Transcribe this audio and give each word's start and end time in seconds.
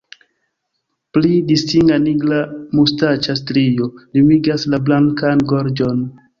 Pli 1.17 1.31
distinga 1.51 1.99
nigra 2.07 2.41
mustaĉa 2.79 3.37
strio 3.43 3.93
limigas 4.17 4.69
la 4.75 4.83
blankan 4.91 5.49
gorĝon. 5.55 6.05